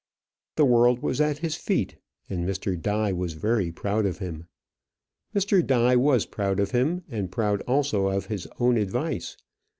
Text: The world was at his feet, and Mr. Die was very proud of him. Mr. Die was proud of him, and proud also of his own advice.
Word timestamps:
The 0.55 0.65
world 0.65 1.03
was 1.03 1.21
at 1.21 1.37
his 1.37 1.53
feet, 1.53 1.97
and 2.27 2.43
Mr. 2.43 2.75
Die 2.75 3.11
was 3.13 3.33
very 3.33 3.71
proud 3.71 4.07
of 4.07 4.17
him. 4.17 4.47
Mr. 5.35 5.63
Die 5.63 5.95
was 5.95 6.25
proud 6.25 6.59
of 6.59 6.71
him, 6.71 7.03
and 7.07 7.31
proud 7.31 7.61
also 7.67 8.07
of 8.07 8.25
his 8.25 8.47
own 8.59 8.77
advice. 8.77 9.37